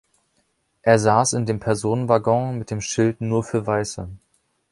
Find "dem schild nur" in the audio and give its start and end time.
2.71-3.43